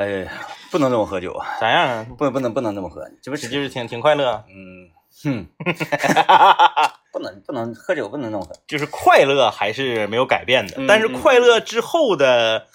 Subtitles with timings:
[0.00, 0.26] 哎，
[0.70, 2.06] 不能这么喝酒啊，咋样啊？
[2.16, 4.88] 不不能不能这么喝，这不是这就是挺挺快乐，嗯
[5.22, 5.46] 哼，
[7.12, 12.66] 不能不能喝酒不能这么喝，就是快乐还是没有改变的，嗯但是快乐之后的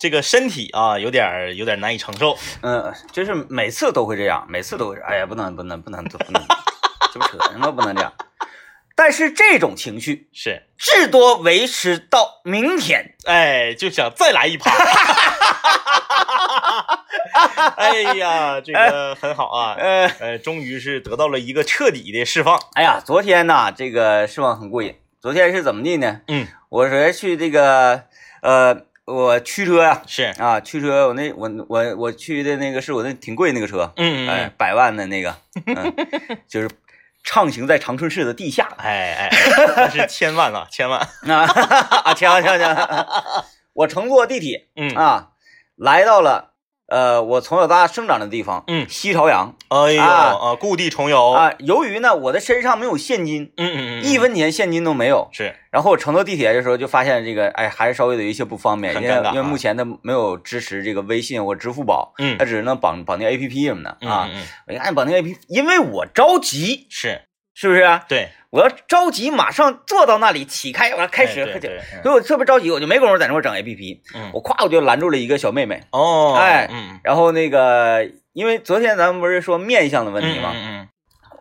[0.00, 2.36] 这个身体啊，有点儿有点难以承受。
[2.62, 6.42] 嗯，就是每次都会这样，每次都会，哎呀，不能不能不能不能，
[7.14, 8.12] 这不扯什么不能这样。
[8.96, 13.14] 但是这种情绪是，至多维持到明天。
[13.26, 14.72] 哎，就想再来一趴。
[17.76, 22.58] 哎呀，这个很好啊，呃， 呃，终于是得到了一个彻底的释放。
[22.74, 24.94] 哎呀，昨天呐，这个释放很过瘾。
[25.20, 26.20] 昨天是怎么的呢？
[26.28, 28.04] 嗯，我昨天去这个，
[28.42, 35.34] 呃，我驱车呀、是，啊，驱车，我那我我我去的那个是我那挺贵那个车，嗯嗯哎，百万的那个，
[35.66, 35.94] 嗯，
[36.46, 36.70] 就是
[37.24, 38.68] 畅行在长春市的地下。
[38.78, 39.30] 哎哎，
[39.76, 41.00] 那是千万啊，千万。
[41.00, 41.44] 啊
[42.04, 43.44] 啊，强强强！
[43.72, 45.30] 我乘坐地铁嗯，啊，
[45.76, 46.53] 来到了
[46.86, 51.30] 呃我从小到大生长的地方，嗯西朝阳哎呦啊啊，故地重游。
[51.30, 51.52] 啊。
[51.58, 64.28] 由于呢我的身上没有现金，嗯嗯嗯，一分钱现金都没有，是，然后我乘坐地铁的时候就发现这个，哎，还是稍微有一些不方便，因为因为目前它没有支持这个微信或支付宝，嗯它只能绑绑定 A P P 什么的嗯啊。
[64.30, 67.22] 嗯嗯，我一看绑定 A P P，因为我着急，是
[67.54, 68.00] 是不是？
[68.08, 71.68] 对，我要着急，马上坐到那里起开，我要开始喝酒，
[72.04, 74.00] 所以我特别着急，我就没工夫在那块整 A P P。
[74.14, 80.52] 嗯我咵我就拦住了一个小妹妹，哦，哎嗯然后那个因为昨天咱们不是说面相的问题吗？
[80.54, 80.88] 嗯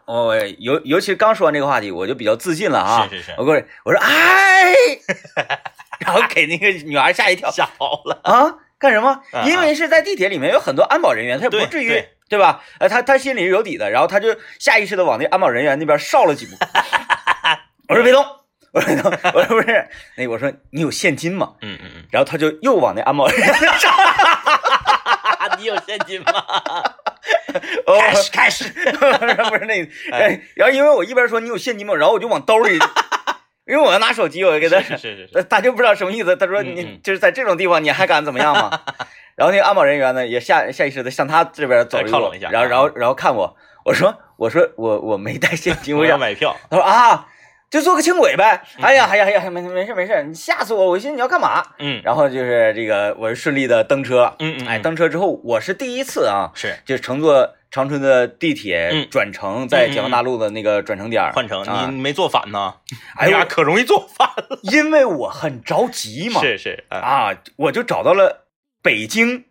[0.08, 3.08] 我尤尤其是刚说完这个话题，我就比较自信了啊。
[3.11, 4.73] 是是是我过去我说哎，
[6.03, 8.20] 然后给那个女孩吓一跳嗯， 吓跑了。
[8.23, 9.44] 啊，干什么啊？
[9.45, 12.64] 因为是在地铁里面有很多安保人员，他也不至于对对吧？
[12.80, 16.58] 呃，他他心里是有底的，然后他就下意识的往那安保人员那边稍了几步。
[17.94, 18.25] 我说别动，
[18.72, 21.53] 我说别动，我说不是，那个我说你有现金吗？
[21.61, 23.47] 嗯嗯嗯，然后他就又往那安保人员
[23.80, 23.94] 上，
[25.59, 26.33] 你有现金吗？
[27.86, 28.64] 哦，开始开始。
[28.69, 29.77] 不是那
[30.55, 32.80] 然后因为我一边说你有现金吗，然后我就往兜里，
[33.67, 36.36] 因为我要拿手机，我就给他是是是 他就不知道什么意思。
[36.36, 38.71] 他说：“嗯嗯你就是在这种地方，你还敢怎么样吗？”
[39.37, 43.55] 然后那个安保人员呢，也下下意识的向他这边走靠拢一下然后然后然后看我，
[43.86, 46.20] 我说：“我说我我没带现金，我想。
[46.20, 47.27] 买票。”他说：“啊，
[47.73, 50.92] 就做个轻轨呗。”嗯哎呀，哎呀，哎呀，没没事没事，你吓死我！
[50.92, 51.64] 我寻思你要干嘛？
[51.80, 54.36] 嗯然后就是这个，我是顺利的登车了。
[54.38, 62.76] 嗯嗯，哎，登车之后，我是第一次啊，是就乘坐长春的地铁嗯转乘，在解放大路的那个转乘点儿换乘，啊你没坐反呢？
[63.17, 64.60] 哎呦呀，可容易坐反了。
[64.62, 68.45] 因为我很着急嘛，是是啊，啊，我就找到了
[68.83, 69.45] 北京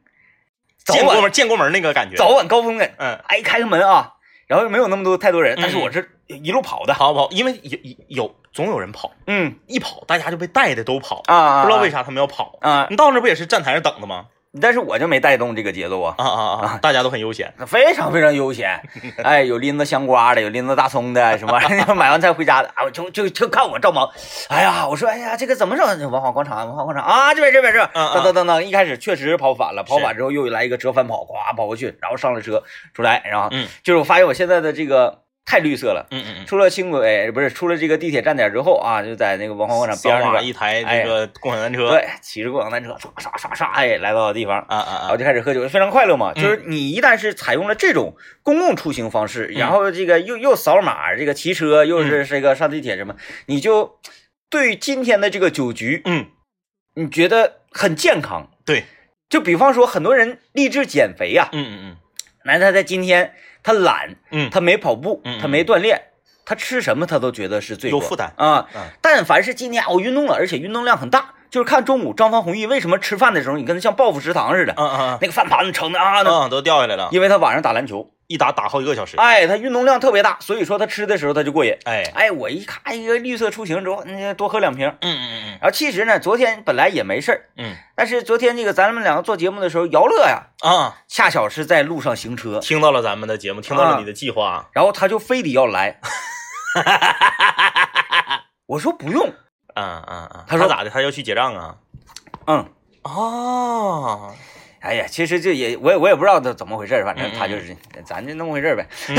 [0.85, 2.17] 早晚见过门见过门那个感觉。
[2.17, 4.13] 早晚高峰的，嗯，哎，开个门啊，
[4.47, 9.57] 然后没有那么多太多人，但是嗯我是一路跑的，跑跑，因为有有有总有人跑，嗯。
[9.67, 12.59] 一跑大家就被带的都跑，啊，不知道为啥他们要跑。
[12.61, 14.27] 啊，你到那不也是站台上等的吗？
[14.61, 16.15] 但是我就没带动这个节奏啊。
[16.19, 16.79] 啊啊啊！
[16.83, 17.55] 大家都很悠闲。
[17.67, 18.83] 非常非常悠闲，
[19.25, 21.59] 哎，有拎着香瓜的，有拎着大葱的， 什么
[21.97, 24.07] 买完菜回家的，啊，我就就就看我赵忙，
[24.51, 26.11] 哎呀，我说，哎呀，这个怎么整？
[26.11, 27.03] 文化广场，文化广场。
[27.03, 32.63] 啊，这边这边这边，等等等等，一开始确实跑反了，跑反之后又来一个折返跑，咵跑过去，然后上了车
[32.93, 33.67] 出来，然后嗯。
[33.83, 36.07] 就是我发现我现在的这个太绿色了。
[36.11, 41.91] 嗯嗯出了轻轨不是出了这个地铁站点之后啊，就在那个文化广场边上那边一台这个共享单车。
[41.91, 44.99] 对，骑着共享单车刷刷刷刷，哎，来到了地方，啊啊啊！
[45.03, 46.33] 然后就开始喝酒，非常快乐嘛。
[46.37, 53.17] 嗯就是你一旦是采用了这种公共出行方式，嗯然后这个又又扫码，这个骑车又是这个上地铁什么，
[53.47, 53.99] 你就
[54.49, 56.27] 对今天的这个酒局，嗯，
[56.95, 58.51] 你觉得很健康。
[58.65, 58.85] 对，
[59.29, 61.97] 就比方说很多人励志减肥呀、嗯嗯
[62.45, 66.01] 那他在今天他懒，嗯他没跑步嗯嗯，他没锻炼，
[66.45, 68.81] 他吃什么他都觉得是罪过有负担啊嗯。
[69.01, 79.17] 但凡是今天我运动了，而且运动量很大，就是看中午张方弘毅为什么吃饭的时候，你跟他像报复食堂似的，嗯嗯那个饭盘子盛的啊，嗯，都掉下来了，因为他晚上打篮球，一打打好几个小时。
[79.17, 81.77] 哎，他运动量特别大，所以说他吃的时候他就过瘾。
[81.85, 84.89] 哎，哎，我一看一个绿色出行之后，那多喝两瓶。
[85.01, 94.69] 嗯嗯嗯然后其实呢，昨天本来也没事儿，嗯但是昨天这个咱们两个做节目的时候，姚乐呀，嗯啊，恰巧是在路上行车，听到了咱们的节目，听到啊了你的计划。
[94.73, 96.01] 然后他就非得要来。
[98.67, 99.29] 我说不用，
[99.75, 100.89] 嗯嗯嗯，他说咋的？
[100.91, 101.77] 他要去结账啊？
[102.47, 102.67] 嗯，
[103.03, 104.35] 哦，
[104.83, 108.87] 哎呀，其实这也我也我也不知道他怎么回事儿，反正他就是咱就那么回事儿呗。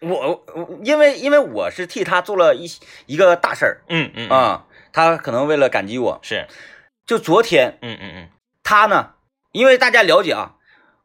[0.00, 2.68] 我我因为因为我是替他做了一
[3.06, 4.60] 一个大事儿嗯嗯
[4.92, 6.46] 他可能为了感激我，是，
[7.06, 8.28] 就昨天嗯嗯嗯。
[8.64, 9.12] 他呢，
[9.52, 10.54] 因为大家了解啊，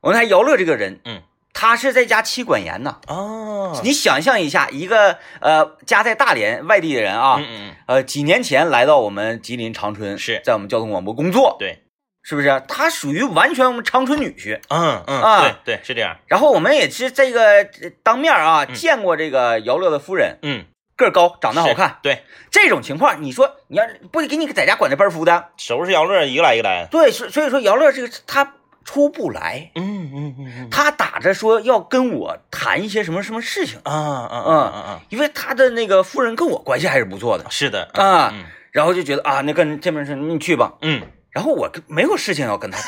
[0.01, 1.21] 我们还姚乐这个人，嗯，
[1.53, 2.99] 他是在家妻管严呐。
[3.07, 10.41] 哦，你想象一下，一个呃家在大连外地的人啊，嗯嗯嗯，呃几年前来到我们吉林长春，是。
[10.43, 11.83] 在我们交通广播工作，对，
[12.27, 12.61] 是不是？
[12.67, 14.59] 他属于完全我们长春女婿。
[14.67, 17.41] 嗯嗯，啊对对是这样，然后我们也是这个
[17.81, 20.65] 呃当面啊嗯见过这个姚乐的夫人，嗯，
[20.97, 21.99] 个儿高，长得好看。
[22.03, 25.45] 对，这种情况，你说你要不给你在家管着班夫的？
[25.55, 38.43] 收拾姚乐一个来一个来，对，所所以说姚乐这个他出不来，嗯嗯嗯嗯，他打着说要跟我谈一些什么什么事情，啊啊啊啊啊，因为他的那个夫人跟我关系还是不错的，是的啊嗯
[38.73, 41.01] 然后就觉得啊，那跟这边是你去吧，嗯，
[41.37, 42.79] 然后我跟没有事情要跟他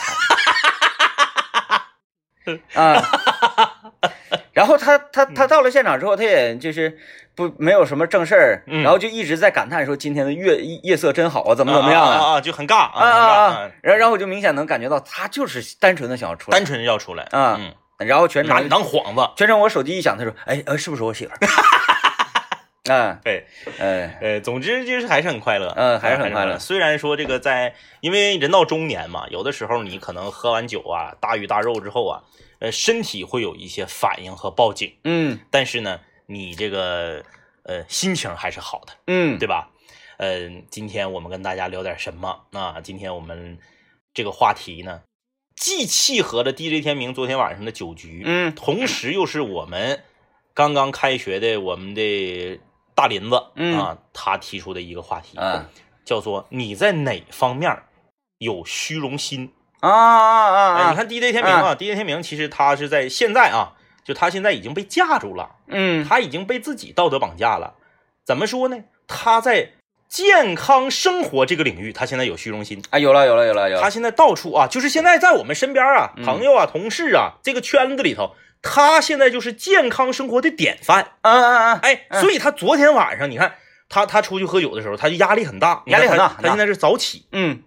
[2.44, 3.04] 谈， 啊，
[4.54, 6.98] 然后他他他到了现场之后，他也就是
[7.36, 21.38] 不没有什么正事儿，嗯然后就一直在感叹说今天的月夜色真好啊，怎怎么怎么样啊就很尬啊啊然后然后我就明显能感觉到他就是单纯的想要出来单，纯的要出来啊嗯，然后全拿你程当幌子，全程我手机一响，他说哎呃是不是我媳妇儿？
[22.86, 23.46] 啊，对。
[23.78, 32.24] 呃呃，总之就是还是很快乐，嗯还是很快乐虽然说这个在，因为人到中年嘛，有的时候你可能喝完酒啊，大鱼大肉之后啊，
[32.60, 37.24] 呃，身体会有一些反应和报警，嗯但是呢，你这个
[37.64, 39.70] 呃心情还是好的，嗯，对吧？
[40.18, 42.82] 嗯、今天我们跟大家聊点什么啊？
[42.84, 43.58] 今天我们
[44.14, 45.02] 这个话题呢，
[45.56, 50.04] 既契合了 DJ 天明昨天晚上的酒局，嗯同时又是我们
[50.54, 52.60] 刚刚开学的我们的
[53.00, 55.66] 大林子，嗯啊，他提出的一个话题，啊
[56.04, 57.74] 叫做你在哪方面
[58.40, 59.54] 有虚荣心？
[59.80, 60.90] 啊啊啊！
[60.90, 63.72] 你看 DJ 天明啊、d j 天明其实他是在现在啊，
[64.04, 67.76] 就他现在已经被架住了，嗯他已经被自己道德绑架了。
[68.26, 68.80] 怎么说呢？
[69.08, 69.70] 他在
[70.10, 72.84] 健康生活这个领域，他现在有虚荣心。
[72.90, 81.14] 啊，有了有了有了有了，他现在到处啊，就是现在在我们身边啊，嗯朋友啊、同事啊这个圈子里头，他现在就是健康生活的典范。
[81.22, 83.56] 嗯嗯嗯，哎，嗯所以他昨天晚上，你看
[83.88, 87.64] 他他出去喝酒的时候，他就压力很大，压力很大他现在是早起，嗯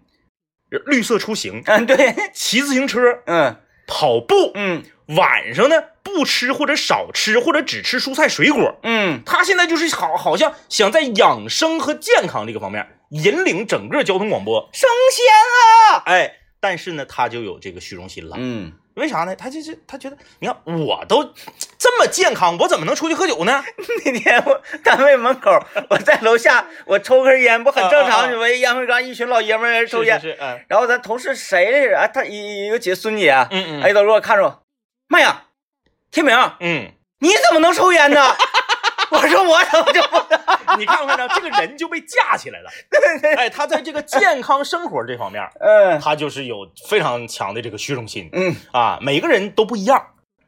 [0.86, 3.56] 绿色出行，嗯对，骑自行车，嗯
[3.86, 4.82] 跑步，嗯
[5.16, 8.78] 晚上呢不吃或者少吃或者只吃蔬菜水果。
[8.82, 14.70] 嗯他现在就是好，好像想在养生和健康这个方面引领整个交通广播。
[14.72, 15.26] 升仙
[15.98, 16.02] 啊！
[16.06, 18.36] 哎，但是呢，他就有这个虚荣心了。
[18.38, 19.34] 嗯，为啥呢？
[19.36, 21.24] 他就是他觉得，你看我都
[21.78, 23.62] 这么健康，我怎么能出去喝酒呢？
[24.04, 25.50] 那天我单位门口，
[25.90, 28.20] 我在楼下，我抽根烟，不很正常？
[28.20, 30.20] 啊啊啊你围烟灰缸，一群老爷们儿抽烟。
[30.68, 31.98] 然后咱同事谁来着？
[31.98, 34.62] 啊，他一一个姐孙姐啊，嗯嗯哎，都给我看着我，
[35.08, 35.44] 妈呀，
[36.10, 38.36] 天明，嗯，你怎么能抽烟呢？
[39.12, 40.40] 我说我怎么就不能？
[40.80, 42.70] 你看没看着这个人就被架起来了？
[43.36, 48.98] 哎，他在这个健康生活这方面，嗯他就是有非常强的这个虚荣心嗯啊。
[49.02, 50.02] 每个人都不一样，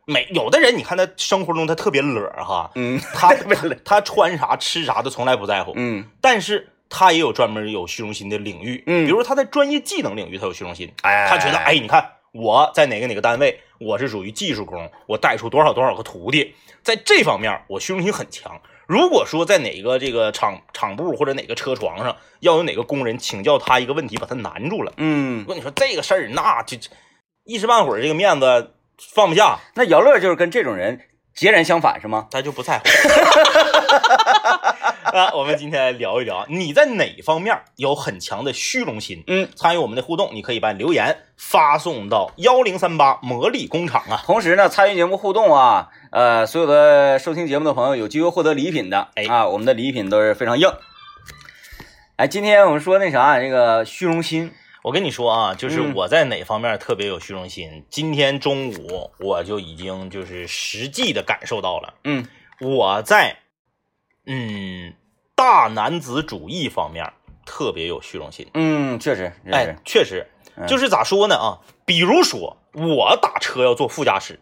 [0.07, 3.35] 每有的人你看他生活中他特别乐儿哈，嗯他
[3.85, 18.61] 他穿啥吃啥都从来不在乎，嗯，但是他也有专门有虚荣心的领域，嗯比如说他在专业技能领域他有虚荣心，哎，他觉得哎，你看我在哪个哪个单位，我是属于技术工，我带出多少多少个徒弟，在这方面我虚荣心很强。
[18.87, 26.77] 如果说在哪个这个厂厂部或者哪个车床上要有哪个工人请教他一个问题，把他难住了，嗯我，跟你说这个事儿，那就
[27.45, 28.75] 一时半会儿这个面子
[29.15, 31.01] 放不下，那姚乐就是跟这种人
[31.35, 32.27] 截然相反，是吗？
[32.31, 32.85] 他就不在乎。
[35.15, 39.23] 啊， 我们今天来聊一聊，你在哪方面有很强的虚荣心？
[39.29, 44.21] 嗯，参与我们的互动，你可以把留言发送到幺零三八魔力工厂啊。
[44.27, 50.69] 同时呢，参与节目互动啊，呃，所有的收听节目的朋友有机会获得礼品的，哎啊，我们的礼品都是非常硬。
[52.17, 54.51] 哎，今天我们说那啥，这个虚荣心，
[54.83, 61.95] 我跟你说啊，就是嗯我在哪方面特别有虚荣心，今天中午我就已经就是实际的感受到了。
[62.03, 62.27] 嗯
[62.61, 63.37] 我在
[64.27, 64.95] 嗯
[65.45, 67.13] 大男子主义方面
[67.45, 68.49] 特别有虚荣心。
[68.55, 71.61] 嗯，确实，确哎实，，确实，嗯就是咋说呢啊？
[71.85, 74.41] 比如说我打车要坐副驾驶，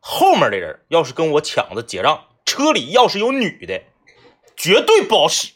[0.00, 3.80] 后面的人要是跟我抢着结账，车里要是有女的，
[4.56, 5.52] 绝对不好使。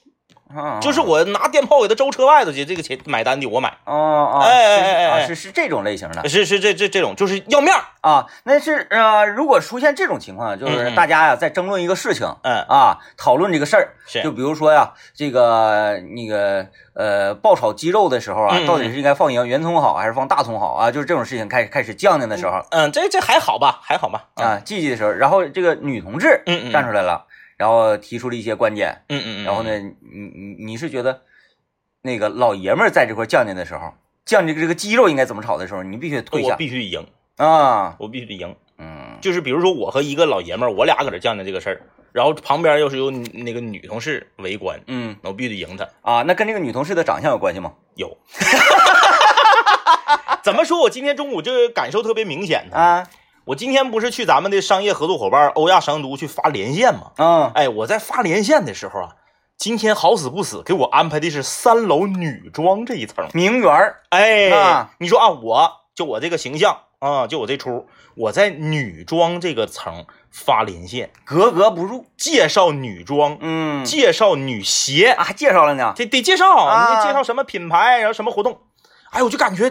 [0.57, 3.71] 啊，就是我拿电炮给他周车外头去，这个钱买单的我买。
[3.85, 7.83] 哦哦，哎哎是哎是是这种类型的是是这这这种就是要面儿。
[8.01, 8.27] 啊。
[8.45, 20.91] 那是呃，如果出现这种情况，就是大家呀在争论一个事情嗯，啊，讨论这个事儿，是就比如说呀，这个那个呃爆炒鸡肉的时候啊，到底是应该放圆圆葱好还是放大葱好啊？
[20.91, 24.25] 就是这种事情开始开始较量的时候嗯，这这还好吧，还好吧。
[24.35, 26.43] 啊，积极的时候，然后这个女同志
[26.73, 27.27] 站出来了，
[27.65, 29.45] 然后提出了一些观点，嗯嗯嗯。
[29.45, 31.23] 然后呢，你你你是觉得
[32.03, 33.95] 那个老爷们儿在这块犟犟的时候，
[34.27, 37.07] 犟这个这个鸡肉应该怎么炒的时候，你必须得退我下必须得赢，
[37.39, 38.55] 啊，我必须得赢。
[38.77, 41.81] 嗯就是比如说我和一个老爷们儿，我俩搁这犟犟这个事儿，
[42.13, 45.89] 然后旁边要是有那个女同事围观，嗯那我必须得赢她。
[46.03, 47.73] 啊，那跟这个女同事的长相有关系吗？
[47.95, 48.19] 有，
[50.45, 52.77] 怎么说我今天中午这个感受特别明显呢？
[52.77, 53.09] 啊，
[53.47, 57.13] 我今天不是去咱们的商业合作伙伴欧亚商都去发连线吗？
[57.19, 59.17] 嗯，哎，我在发连线的时候啊，
[59.59, 63.29] 今天好死不死给我安排的是三楼女装这一层。
[63.35, 72.07] 名媛儿哎，啊你说啊，我就我这个形象啊，就我这出，我在女装这个层发连线，格格不入。
[72.17, 75.93] 介绍女装，嗯，介绍女鞋，啊，还介绍了呢。
[75.95, 78.61] 得得介绍，啊你得介绍什么品牌，然后什么活动，
[79.11, 79.71] 哎，我就感觉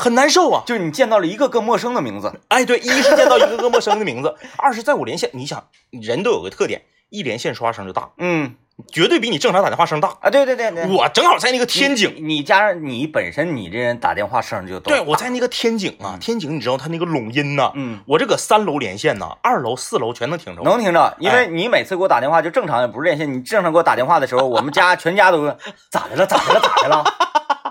[0.00, 0.62] 很难受啊。
[0.66, 8.54] 就是你见到了一个个陌生的名字， 哎，对，一是见到一个个陌生的名字， 二是在我连线，你想人都有个特点，一连线说话声就大，嗯
[8.90, 10.08] 绝对比你正常打电话声大。
[10.22, 20.62] 啊，对对对对，我正好在那个天井，你，你加上你本身你这人打电话声就大，对我在那个天井啊，天井你知道它那个拢音呐，嗯，我这个三楼连线呐，二楼、四楼全能听着。
[20.62, 25.54] 能听着，因哎为你每次给我打电话就正常，也不是连线，你正常给我打电话的时候，我们家全家都是
[25.92, 26.24] 咋的了？
[26.26, 26.60] 咋的了？
[26.60, 27.04] 咋的了？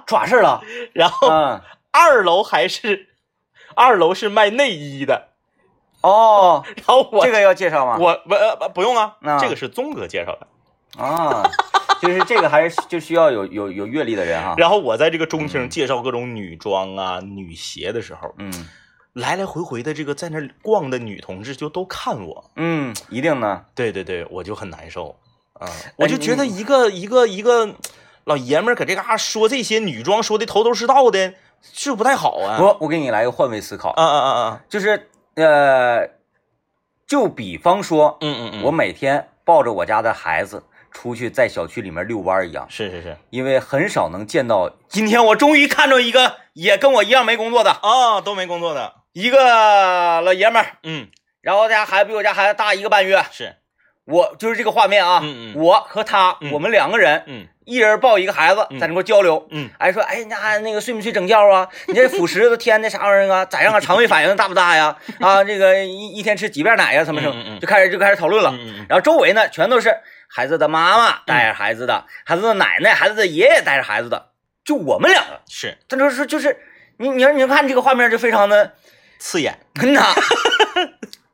[0.05, 0.61] 出啥事了？
[0.93, 3.07] 然后嗯，二楼还是
[3.75, 5.29] 二楼是卖内衣的，
[6.01, 7.97] 哦，然后我这个要介绍吗？
[7.99, 10.47] 我不呃不不用啊啊，这个是宗哥介绍的。
[10.97, 11.43] 啊，
[12.01, 14.55] 就是这个还是就需要有有有阅历的人哈。
[14.57, 18.67] 然后我在这个中厅介绍各种女装啊、女鞋的时候，嗯
[19.13, 23.65] 来来回回的这个在那逛的女同志就都看我，嗯，一定呢。
[23.75, 25.19] 对对对，我就很难受
[25.53, 27.75] 啊，哎我就觉得一个一个一个
[28.23, 32.57] 老爷们儿搁这嘎说这些女装说的头头是道的，是不太好啊。
[32.59, 34.61] 我我给你来个换位思考，啊啊啊啊！
[34.69, 36.09] 就是呃，
[37.07, 44.71] 就比方说，嗯嗯嗯，我每天抱着我家的孩子出去在小区里面遛弯一样，是是是因为很少能见到。
[44.87, 51.07] 今天我终于看着一个也跟我一样没工作的啊，都没工作的，一个老爷们儿，嗯，
[51.41, 53.55] 然后他家孩子比我家孩子大一个半月，是，
[54.09, 59.47] 我就是这个画面啊，嗯嗯我和他，嗯我们两个人，嗯一人抱一个孩子，嗯在那块交流。
[59.51, 61.67] 嗯哎，说，哎，那那个睡没睡整觉啊？
[61.87, 63.45] 你这辅食都添的啥玩意儿啊？
[63.45, 63.79] 咋样啊？
[63.79, 64.95] 肠胃反应大不大呀？
[65.21, 67.03] 啊，这个一一天吃几遍奶呀？
[67.05, 68.53] 什么什么，就开始就开始讨论了。
[68.89, 69.95] 然后周围呢，全都是
[70.27, 74.29] 孩子的妈妈带着孩子的，孩子的奶奶、孩子的爷爷带着孩子的，
[74.65, 75.41] 就我们两个。
[75.47, 76.57] 是他就是就是
[76.97, 78.73] 你你要你看这个画面就非常的
[79.19, 80.01] 刺眼，嗯呐。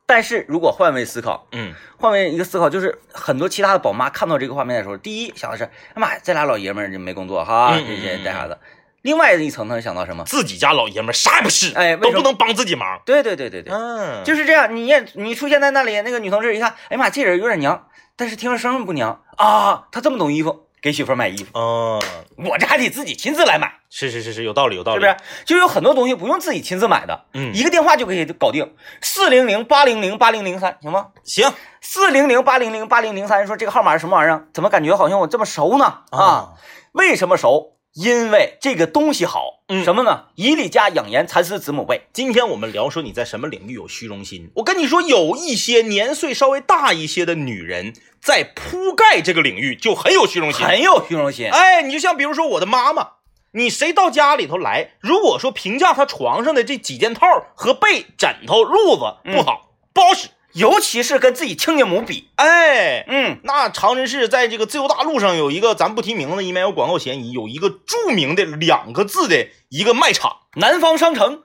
[0.06, 1.74] 但是如果换位思考，嗯。
[1.98, 8.58] 换位一个思考，就是很多其他的宝妈看到这个画面的时候，第一想的是，哎妈呀，这俩老爷们儿就没工作哈，这些嗯带孩子。
[9.02, 10.24] 另外一层呢，想到什么？
[10.26, 14.76] 自己家老爷们儿啥也不是，哎都不能帮自己忙，对对对对对，嗯，就是这样。
[14.76, 19.22] 你也你出现在那里，那个女同志一看，哎呀妈，这人有点娘，但是听着声音不娘。
[19.38, 22.00] 啊，她这么懂衣服，给媳妇买衣服，嗯，
[22.48, 25.44] 我这还得自己亲自来买，是是是是，有道理有道理，是不是？
[25.44, 31.08] 就有很多东西不用自己亲自买的，嗯一个电话就可以搞定，四零零八零零八零零三，行吗？
[31.24, 31.51] 行
[31.82, 34.46] 四零零八零零八零零三，说这个号码是什么玩意儿？
[34.54, 36.01] 怎么感觉好像我这么熟呢？
[36.12, 36.54] 啊，，
[36.92, 37.75] 为什么熟？
[37.96, 39.84] 因为这个东西好，嗯。
[39.86, 40.25] 什么呢？
[40.36, 51.50] 伊利家养颜蚕丝子母被，今天我们聊说你在什么领域有虚荣心，我跟你说，有一些年岁稍微大一些的女人在铺盖这个领域就很有虚荣心，很有虚荣心。
[51.50, 53.12] 哎，你就像比如说我的妈妈，
[53.54, 57.25] 你谁到家里头来，如果说评价她床上的这几件套
[57.56, 71.44] 和被、枕头、褥子不好，不好使，尤其是跟自己亲家母比，哎，嗯，那长春市在这个自由大路上有一个，咱不提名字，以免有广告嫌疑，有一个著名的两个字的一个卖场，南方商城，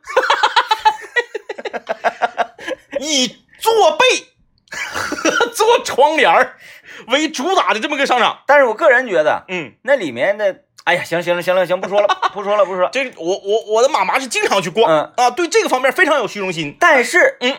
[3.00, 4.04] 以做被
[4.70, 6.56] 和做窗帘儿。
[7.08, 8.42] 为主打的这么个商场。
[8.46, 12.90] 但是我个人觉得嗯，那里面的，哎呀，行行了行了行，不说了 不说了不说了。
[12.92, 15.12] 这我我我的妈妈是经常去逛、嗯。
[15.16, 16.76] 啊，对这个方面非常有虚荣心。
[16.78, 17.56] 但是，嗯，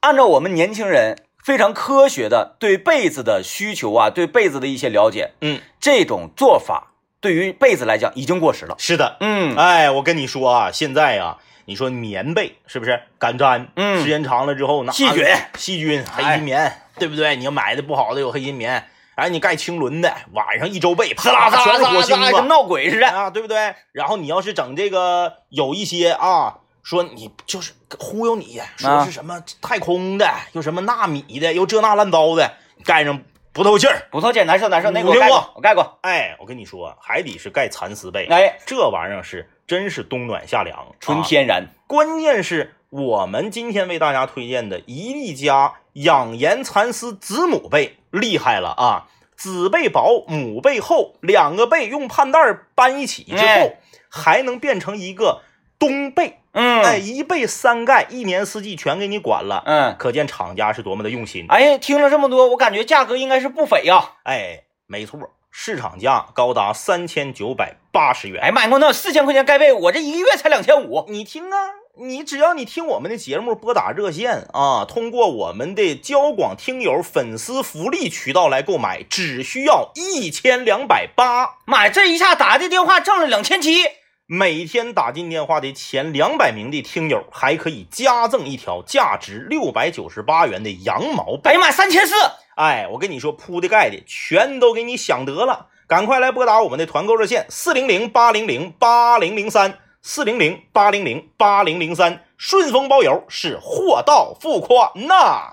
[0.00, 8.74] 按照我们年轻人非常科学的对被子的需求啊，对被子的一些了解，嗯，这种做法对于被子来讲已经过时了。
[8.78, 13.68] 是的，嗯，哎，我跟你说啊，现在啊，你说棉被是不是干粘？
[13.76, 15.24] 嗯时间长了之后，那细菌、
[15.56, 17.36] 细菌、黑哎心棉，对不对？
[17.36, 23.06] 你要买的不好的有黑心棉，哎，你盖青纶的，晚上一周被，啪啦全是火星子跟闹鬼似的。
[23.06, 23.74] 啊，对不对？
[23.92, 33.22] 然后你要是整这个，有一些啊，说你就是忽悠你，说是什么太空的，又什么纳米的，又这那乱糟的，盖上
[33.52, 34.08] 不透气儿。
[34.10, 35.98] 不透气，难受难受，那个我盖过，我盖过。
[36.02, 41.66] 哎，我跟你说，海底是盖蚕丝被，哎，这玩意儿是真是冬暖夏凉，啊纯天然。
[41.86, 49.08] 关键是我们今天为大家推荐的一粒家养颜蚕丝子母被厉害了啊！
[49.36, 53.76] 子被薄，母被厚，两个被用판带儿搬一起之后，哎
[54.12, 55.42] 还能变成一个
[55.80, 56.36] 冬被。
[56.52, 59.62] 嗯，哎，一被三盖，一年四季全给你管了。
[59.66, 61.46] 嗯，可见厂家是多么的用心。
[61.48, 64.14] 哎呀，听了这么多，我感觉价格应该是不菲呀。
[64.24, 65.18] 哎，没错，
[65.52, 68.42] 市场价高达三千九百八十元。
[68.42, 71.06] 哎呀妈呀，我那四千块钱盖被，我这一个月才两千五。
[71.08, 71.56] 你听啊，
[72.00, 81.58] 你只要你听我们的节目，拨打热线啊，通过我们的交广听友粉丝福利渠道来购买，只需要一千两百八。
[81.64, 83.84] 妈呀，这一下打的电话挣了两千七。
[84.32, 91.50] 每天打进电话的前两百名的听友，还可以加赠一条价值六百九十八元的羊毛被。
[91.50, 92.14] 哎呀妈，三千四！
[92.54, 105.50] 哎，我跟你说，铺的盖的全都给你想得了，赶快来拨打我们的团购热线四零零八零零八零零三四零零八零零八零零三，顺丰包邮是货到付款呐。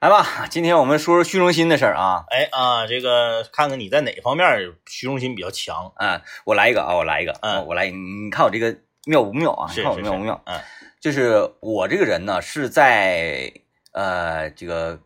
[0.00, 2.24] 来吧，今天我们说说虚荣心的事儿啊。
[2.30, 4.46] 哎啊，这个看看你在哪方面
[4.86, 5.92] 虚荣心比较强？
[5.96, 8.76] 啊，我来一个啊，我来一个，嗯我来，你看我这个
[9.06, 9.68] 妙不妙啊？
[9.76, 10.40] 你看我妙不妙？
[10.46, 10.60] 嗯
[11.00, 13.52] 就是我这个人呢，是在
[13.90, 15.00] 呃这个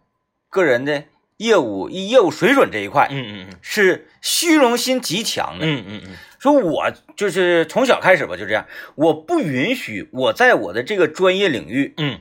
[0.50, 1.04] 个人的
[1.38, 5.64] 业务业务水准这一块，嗯嗯嗯是虚荣心极强的。
[5.64, 12.20] 嗯嗯嗯说我就是从小开始吧，就这样，我不允许我在我的这个专业领域嗯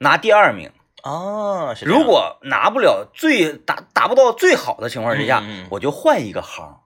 [0.00, 0.70] 拿第二名。
[1.02, 6.78] 哦，如果拿不了最达达不到最好的情况之下，我就换一个行。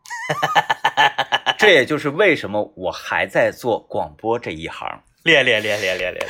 [1.59, 6.27] 这也就是为什么我还在做广播这一行，练练练练练练。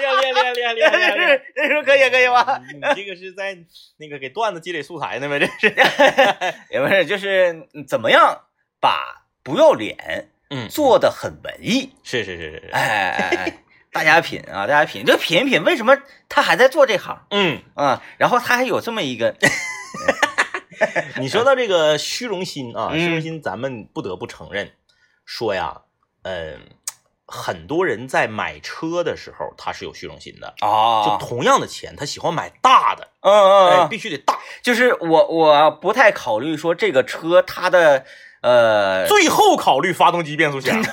[0.00, 2.60] 练练练练练练，这是可以可以吧？
[2.72, 3.56] 你这个是在
[3.98, 5.38] 那个给段子积累素材呢呗？
[5.38, 5.74] 这是
[6.70, 8.40] 也不是，就是怎么样
[8.80, 11.92] 把不要脸嗯做的很文艺？
[12.02, 13.56] 是是是是是，哎哎哎。
[13.92, 15.96] 大家品啊，大家品，就品一品，为什么
[16.28, 18.02] 他还在做这行嗯，啊？
[18.18, 19.34] 然后他还有这么一个
[21.18, 24.72] 你说到这个虚荣心啊，嗯虚荣心，咱们不得不承认，
[25.24, 25.82] 说呀，
[26.22, 26.60] 嗯、
[27.26, 31.04] 很多人在买车的时候，他是有虚荣心的啊。
[31.04, 34.38] 就哦，同样的钱，他喜欢买大的，嗯嗯，必须得大。
[34.62, 38.04] 就是我我不太考虑说这个车它的
[38.42, 40.82] 呃最后考虑发动机、变速箱。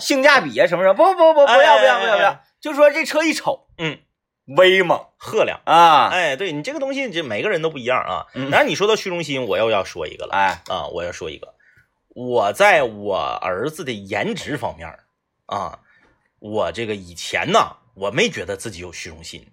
[0.00, 3.98] 性价比啊什么什么，不不不不哎要不要不要不要，就说这车一瞅，嗯，
[4.56, 5.60] 威猛赫亮。
[5.64, 8.26] 啊，哎，对你这个东西，这每个人都不一样啊。
[8.34, 8.50] 嗯。
[8.50, 10.34] 然后你说到虚荣心，我又要说一个了。
[10.34, 11.54] 哎，啊，我要说一个，
[12.08, 15.04] 我在我儿子的颜值方面儿
[15.46, 15.80] 啊，
[16.38, 19.50] 我这个以前呢，我没觉得自己有虚荣心，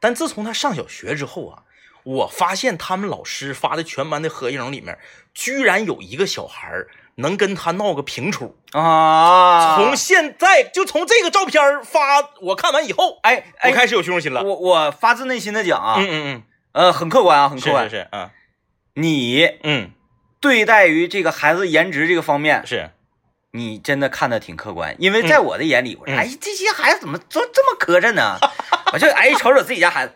[0.00, 1.62] 但自从他上小学之后啊，
[2.04, 4.98] 我发现他们老师发的全班的合影里面，
[5.34, 8.56] 居然有一个小孩儿能跟他闹个平处。
[8.72, 14.42] 啊，从现在就从这个照片发，我看完以后，哎哎，我开始有虚荣心了。
[14.42, 18.30] 我我发自内心的讲啊，嗯嗯嗯呃，很客观啊，很嗯，客观，是是是，嗯
[18.94, 19.90] 你嗯
[20.40, 22.90] 对待于这个孩子颜值这个方面，是。
[23.52, 28.38] 你真的看的挺客观，因为在我的眼里，我说，嗯哎，这些孩子怎么都这么磕碜呢？
[28.92, 30.14] 我就哎，瞅瞅自己家孩子，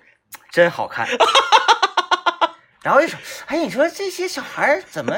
[0.51, 1.09] 真好看。
[2.85, 5.17] 然后一瞅，哎，你说这些小孩怎么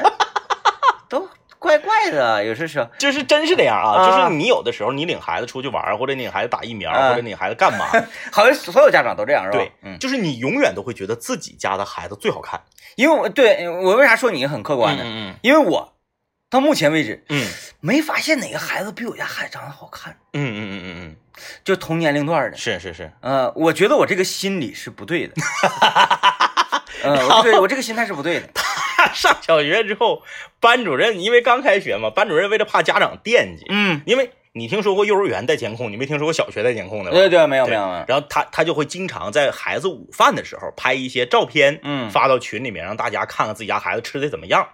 [1.09, 1.27] 都
[1.63, 2.43] 怪怪的？
[2.43, 7.87] 有些时候，就是真是这样啊，啊就是你有的时候你领孩子出去玩，或者你领孩子打疫苗，啊或者你领孩子干嘛，
[8.33, 9.57] 好像所有家长都这样，是吧？
[9.57, 12.61] 对，嗯，就是你永远都会觉得自己家的孩子最好看。
[12.95, 15.03] 因为我对我为啥说你很客观呢？
[15.05, 15.93] 嗯因为我
[16.49, 17.47] 到目前为止嗯
[17.79, 21.15] 没发现哪个孩子比我家孩子长得好看，嗯嗯嗯嗯嗯，
[21.63, 22.57] 就同年龄段的。
[22.57, 25.33] 是是是，呃，我觉得我这个心理是不对的。
[27.03, 28.47] 呃，我这个我这个心态是不对的。
[29.05, 30.23] 他上小学之后，
[30.59, 37.17] 班主任因为刚开学嘛，班主任为了怕家长惦记，嗯，因为你听说过幼儿园带监控，你没听说过小学带监控的吧？
[37.17, 38.05] 对对，没有对没有没有。
[38.07, 44.67] 然后他他就会经常在孩子午饭的时候拍一些照片，嗯发到群里面，让大家看看自己家孩子吃的怎么样。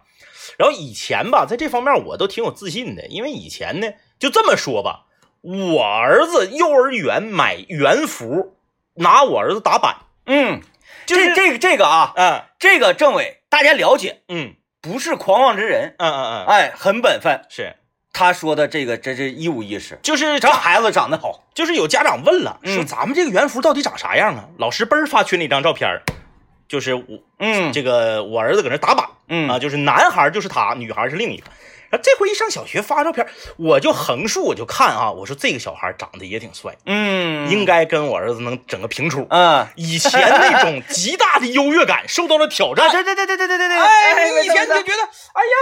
[0.58, 3.88] 然后以前吧，在这方面我都挺有自信的，因为以前呢，
[4.20, 5.06] 就这么说吧，
[5.42, 8.58] 我儿子幼儿园买园服，
[8.96, 10.60] 拿我儿子打板，嗯，
[11.06, 17.42] 就是这这个这个啊，嗯这个政委大家了解，嗯不是狂妄之人，嗯嗯嗯，哎，很本分。
[17.50, 17.76] 是，
[18.14, 24.48] 他说的这个这是一五一十，就是这孩子长得好，就是有家长问了，嗯说咱们这个园服到底长啥样啊？
[24.58, 26.02] 老师嘣儿发群里一张照片，
[26.68, 27.04] 就是我
[27.40, 29.06] 嗯这个我儿子搁那打靶。
[29.28, 31.44] 嗯啊，就是男孩就是他，女孩是另一个。
[31.90, 33.26] 然后这回一上小学发照片，
[33.58, 39.26] 我就横竖我就看啊，我说这个小孩长得也挺帅，嗯，应该跟我儿子能整个平处。
[39.30, 42.88] 嗯，以前那种 极大的优越感受到了挑战。
[42.88, 45.56] 啊，对对对对对对对对，哎，你以前就没错觉得，哎呀，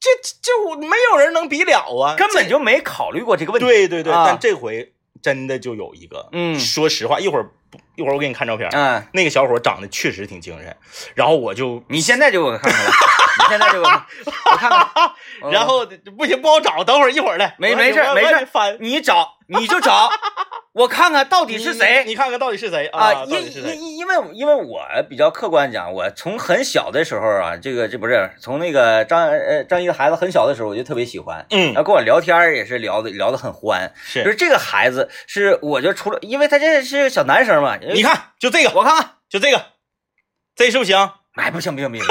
[0.00, 3.66] 这这这我没有人能比了啊，根本就没考虑过这个问题。
[3.66, 4.12] 对对对。
[4.12, 7.50] 啊但这回真的就有一个，嗯说实话，一会儿不
[7.96, 10.76] 一会儿我给你看照片，嗯，那个小伙长得确实挺精神，
[11.14, 14.06] 然后我就你现在就给我看看来，你现在就给我看，
[14.52, 14.88] 我看看。
[15.42, 15.84] 嗯然后
[16.16, 17.54] 不行，不好找，等会儿一会儿来。
[17.58, 20.08] 没没事没事翻，你找你就找，
[20.72, 23.24] 我看看到底是谁你你看看到底是谁啊？
[23.26, 23.36] 因？
[23.52, 33.92] 因因因为因为我比较客观讲，我从很小的时候啊，这个这不是从那个张呃张一的孩子很小的时候，我就特别喜欢，嗯然，后跟我聊天也是聊的聊得很欢。
[34.02, 39.66] 是就是是这个孩子是我觉得除了，因为他这是个小男生嘛，你看，就这个，我看看，就这个，
[40.54, 41.12] 这是不是行？
[41.34, 42.06] 哎不行不行不行，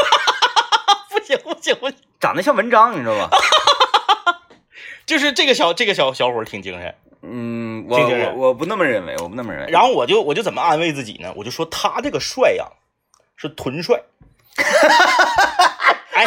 [1.10, 3.30] 不行不行 不行，长得像文章，你知道吧？
[5.06, 6.96] 就是这个小这个小小伙挺精神。
[7.22, 9.72] 嗯，我我我不那么认为，我不那么认为。
[9.72, 11.32] 然后我就我就怎么安慰自己呢？
[11.38, 12.66] 我就说他这个帅呀，
[13.38, 14.02] 是臀帅。
[16.12, 16.26] 哎，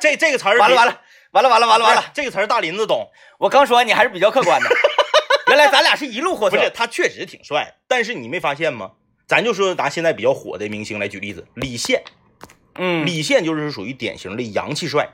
[0.00, 0.98] 这这个词儿完了完了
[1.32, 3.10] 完了完了完了完了！，这个词儿大林子懂。
[3.38, 4.68] 我刚说完你还是比较客观的，
[5.52, 6.56] 原来咱俩是一路货色。
[6.56, 8.92] 不是，他确实挺帅，但是你没发现吗？
[9.28, 12.02] 咱就说拿现在比较火的明星来举例子，李现，
[12.74, 15.10] 嗯李现就是属于典型的洋气帅，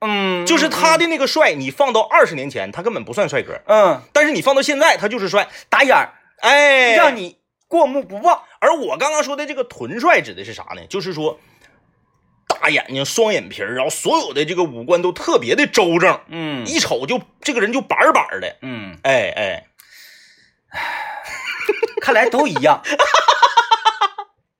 [0.00, 8.42] 嗯，就是他的那个帅，你放到二十年前他根本不算帅哥，嗯但是你放到现在他就是帅，打眼儿，哎，让你过目不忘。
[8.60, 10.86] 而我刚刚说的这个臀帅指的是啥呢？
[10.88, 11.38] 就是说
[12.60, 19.66] 大眼睛、双眼皮儿，然后所有的这个五官都特别的周正，嗯一瞅就这个人就板儿板儿的，嗯，哎哎，
[22.00, 22.82] 看来都一样。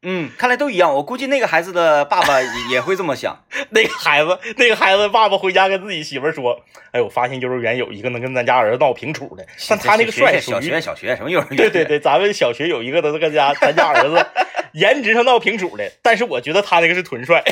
[0.09, 0.95] 嗯，看来都一样。
[0.95, 3.37] 我估计那个孩子的爸爸也也会这么想。
[3.71, 6.61] 那个孩子，那个孩子爸爸回家跟自己媳妇说
[6.93, 11.57] ：“哎，我发现幼儿园有一个能跟咱家儿子闹平处的，但他那个帅属于小学小学什么幼儿园？
[11.59, 14.25] 对对对， 咱们小学有一个能跟家咱家儿子
[14.75, 17.43] 颜值上闹平处的，但是我觉得他那个是臀帅。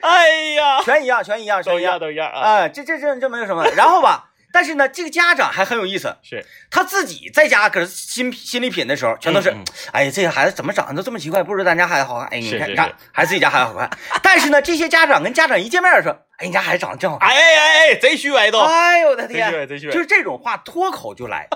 [0.00, 2.00] 哎呀，全一样，全一样，全都一样样。
[2.00, 2.40] 都一样啊！
[2.40, 3.66] 啊，这这这这没有什么。
[3.76, 9.64] 然后吧，但是呢，这个家长还很有意思，是，他自己在家搁这心心里品的时候，全都是，嗯嗯。
[9.92, 12.26] 哎呀，这个孩子怎么长得都这么奇怪，不如咱家孩子好看。
[12.28, 13.28] 哎，你看，你看，还是。
[13.28, 13.90] 自己家孩子好看。
[14.22, 17.18] 但是呢，这些家长跟家长一见面说，哎，你家孩子长得真好。
[17.18, 17.28] 看。
[17.28, 21.46] 哎哎哎，贼虚伪都，哎呦我的贼虚伪天，贼虚伪，就是这种话脱口就来，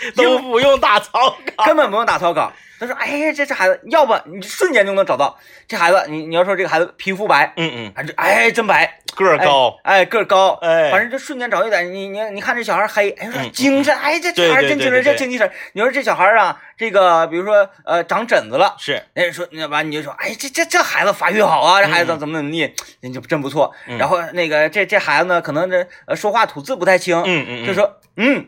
[0.16, 1.64] 都不用打草稿。
[1.66, 2.52] 根本不用打草稿。
[2.80, 6.04] 他说，哎，这这孩子，要不你瞬间就能找到这孩子。
[6.08, 11.92] 你你要说这个孩子皮肤白，嗯嗯，还是哎真白，个儿高，哎个儿高，哎反正就瞬间找一点。
[11.92, 15.50] 你你你看这小孩黑，哎说精神，哎这对这孩真精神，这精气神。
[15.72, 18.76] 你说这小孩啊，这个比如说呃长疹子了。
[18.78, 23.74] 是，人说，那完你就说，哎，这这这孩子发育好啊，这孩子嗯怎么怎么地，人就真不错。
[23.88, 28.46] 嗯然后那个这这孩子呢，可能这呃说话吐字不太清，嗯嗯嗯，就说嗯，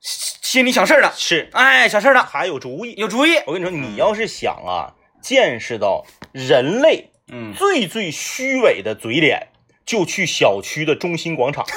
[0.00, 2.94] 心心里想事儿了，是，哎，想事儿了，还有主意。
[2.96, 3.36] 有主意。
[3.46, 9.48] 我跟你说，你要是想啊，见识到人类嗯，最最虚伪的嘴脸，
[9.84, 11.66] 就去小区的中心广场。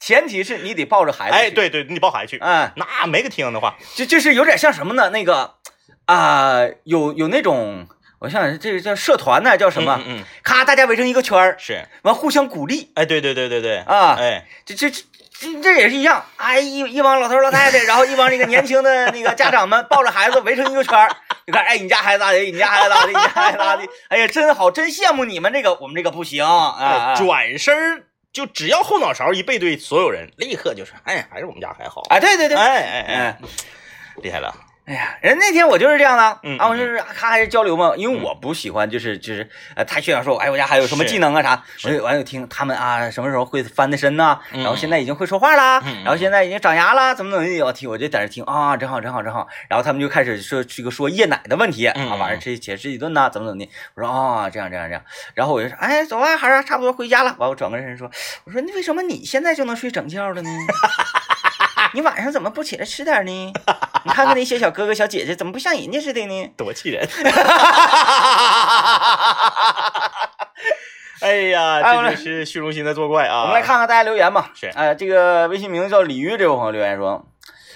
[0.00, 1.36] 前提是你得抱着孩子。
[1.36, 3.76] 哎，，对对，你抱孩子去，嗯，那没个听的话。
[3.94, 5.10] 就就是有点像什么呢？
[5.10, 5.54] 那个
[6.06, 7.86] 啊、有有那种，
[8.18, 10.00] 我想想，这个叫社团呢，叫什么？
[10.04, 14.16] 嗯嗯，嗯咔，大家围成一个圈儿，是，完互相鼓励哎，对对对对对，啊。
[14.18, 15.02] 哎，这这这
[15.40, 21.10] 这这也是一样，哎，一一帮老头老太太，然后一帮那个年轻的那个家长们抱着孩子围成一个圈儿，
[21.46, 22.38] 你看，哎，你家孩子咋的？
[22.38, 23.08] 你家孩子咋的？
[23.08, 23.82] 你家孩子咋的？
[24.08, 27.14] 哎呀，真好，真羡慕你们这个，我们这个不行啊哎啊！
[27.16, 32.02] 转身儿就只要后脑勺一背对所有人，立刻就是，哎，还是我们家还好。
[32.10, 33.38] 哎，对对对，哎哎哎哎，
[34.22, 34.54] 厉害了。
[34.90, 58.10] 哎呀，人那天我就是这样的，嗯啊，我就是咔还是交流嘛，因为我不喜欢就是就是呃太炫耀说，哎，我家还有什么技能啊啥，我就完就听他们啊什么时候会翻的身呐，嗯然后现在已经会说话啦，然后现在已经长牙啦，怎么怎么地，我听我就在那听啊，真好真好真好，然后他们就开始说这个说夜奶的问题嗯啊，晚上吃解释一顿呐，怎么怎么地，我说啊这样这样这样，然后我就说哎走吧，孩儿差不多回家了，完我转过身说，
[58.42, 60.50] 我说你为什么你现在就能睡整觉了呢？
[61.92, 63.52] 你晚上怎么不起来吃点呢？
[64.04, 66.50] 你看看那些小哥哥小姐姐怎么不像人家似的呢？
[66.56, 67.08] 多气人！
[71.20, 73.42] 哎呀，哎我来这就是虚荣心在作怪啊！
[73.42, 74.50] 我们来看看大家留言吧。
[74.54, 77.26] 是呃，这个微信名字叫鲤鱼这位朋友留言说，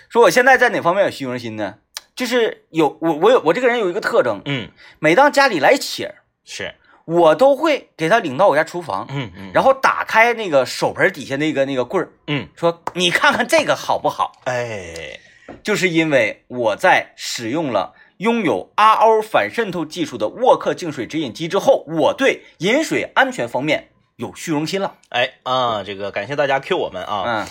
[0.08, 1.74] 说我现在在哪方面有虚荣心呢？
[2.16, 14.32] 就是有我我有我这个人有一个特征，嗯，每当家里来请儿，是，我都会给他领到我家厨房，嗯嗯，然后打开那个手盆底下那个那个棍儿，嗯，说你看看这个好不好？
[14.44, 15.18] 哎，
[15.62, 24.96] 就是因为我在使用了拥有 RO 反渗透技术的沃克净水直饮机之后，我对饮水安全方面有虚荣心了。
[25.10, 27.46] 哎啊，这个感谢大家 Q 我们啊，嗯，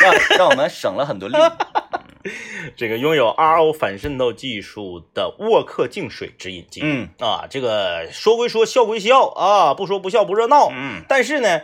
[0.00, 1.36] 让让我们省了很多力。
[2.76, 10.68] 这个拥有 RO 反渗透技术的沃克净水直饮机，嗯啊，这个说归说，笑归笑啊，不说不笑不热闹。
[10.70, 11.62] 嗯但是呢，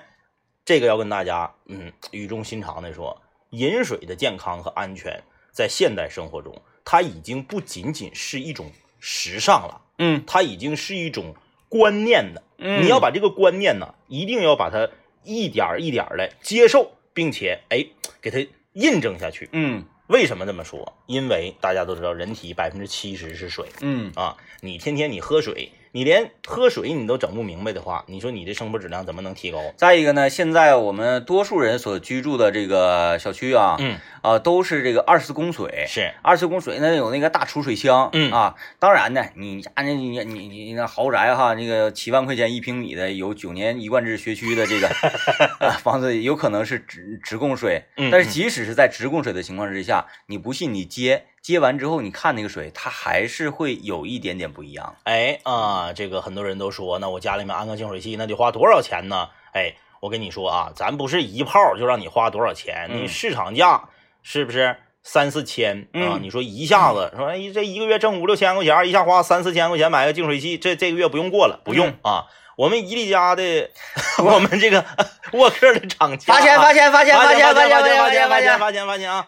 [0.65, 5.23] 这个要跟大家嗯语重心长的说，饮水的健康和安全
[5.55, 11.35] 在现代生活中，它已经不仅仅是一种时尚了，嗯它已经是一种
[11.69, 14.91] 观念的嗯你要把这个观念呢，一定要把它
[15.23, 17.87] 一点儿一点的接受，并且哎
[18.21, 19.49] 给它印证下去。
[19.53, 20.99] 嗯为什么这么说？
[21.07, 29.61] 因为大家都知道，人体百分之七十是水嗯啊，你天天你喝水，你连喝水你都整不明白的话，你说你的生活质量怎么能提高？
[29.77, 35.85] 再一个呢，现在我们多数人所居住的这个小区啊，嗯，啊，都是这个二次供水。
[35.87, 44.89] 是，二次供水呢有那个大储水箱，嗯啊，当然呢，你家那你你你那豪宅哈，那个七万块钱一平米的，有九年一贯制学区的这个、
[45.65, 54.97] 啊、房子，有可能是直直供水，嗯但是即使是在直供水的情况之下，你不信你接接完之后，你看那个水，它还是会有一点点不一样。
[55.03, 59.29] 哎啊，这个很多人都说，那我家里面安个净水器，那得花多少钱呢？
[59.53, 63.91] 哎，我跟你说啊，咱不是一炮就让你花多少钱，嗯你市场价
[64.23, 66.17] 是不是三四千啊？
[66.17, 72.25] 嗯你说一下子说，哎，这一个月挣五六千块钱，一下花三四千块钱买个净水器，这这个月不用过了，不用、嗯啊。
[72.57, 73.71] 我们伊利家的，
[74.23, 74.85] 我们这个
[75.33, 78.59] 沃克的厂家啊，发钱发钱发钱发钱发钱发钱发钱发钱钱！
[78.59, 79.27] 发钱发钱啊！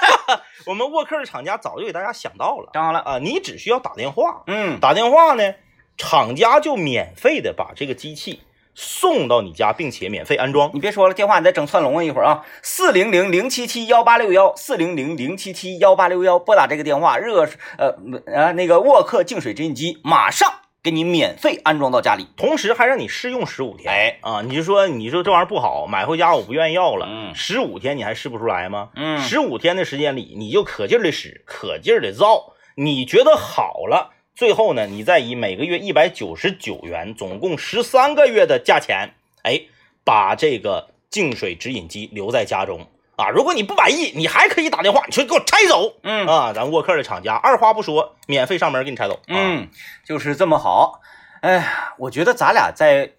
[0.66, 5.54] 我们沃克的厂家早就给大家想到了讲好了，啊，你只需要打电话，嗯，打电话呢，
[5.96, 8.42] 厂家就免费的把这个机器
[8.74, 10.70] 送到你家，并且免费安装。
[10.74, 12.04] 你别说了，电话你再整串龙啊！
[12.04, 20.52] 一会儿啊，四零零零七七幺八六幺，四零零零七七幺八六幺，拨打这个电话，热呃呃那个沃克净水直饮机马上
[20.82, 22.26] 给你免费安装到家里。
[22.36, 28.90] 同时还让你试用十五天，哎啊，你就说你说这玩意儿不好，买回家我不愿意要了，嗯十五天你还试不出来吗？
[28.94, 39.62] 嗯十五天的时间里，你就可劲儿的使，可劲儿的造，你觉得好了，最后呢，你再以每个月一百九十九元，总共十三个月的价钱，哎，
[40.04, 42.86] 把这个净水直饮机留在家中
[43.18, 43.28] 啊。
[43.28, 49.68] 如果你不满意，你还可以打电话，你去给我拆走，嗯啊，咱沃克的厂家二话不说，免费上门给你拆走，啊，嗯，
[50.06, 51.00] 就是这么好。
[51.42, 53.12] 哎呀，我觉得咱俩在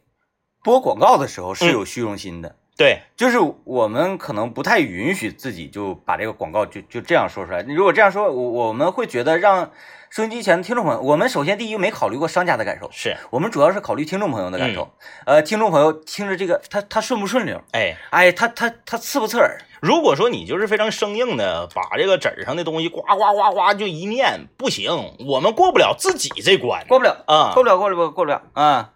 [0.63, 2.55] 播广告的时候是有虚荣心的。
[2.79, 7.61] 对，就是我们可能不太允许自己就把这个广告就就这样说出来。
[7.61, 9.71] 你如果这样说，我我们会觉得让
[10.09, 14.93] 收音机前的听众朋友，我们首先第一没考虑过商家的感受，是，我们主要是考虑听众朋友的感受。
[15.25, 17.61] 呃，听众朋友听着这个，他他顺不顺溜？
[17.73, 17.97] 哎。
[18.11, 19.57] 哎，他他他刺不刺耳？
[19.81, 27.61] 如果说你就是非常生硬的把这个纸上的东西呱呱呱呱就一念，不行，我们过不了自己这关过不了，啊过。
[27.61, 28.91] 不了，过不了，过不了啊！